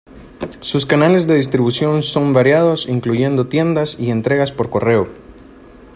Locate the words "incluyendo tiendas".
2.87-3.99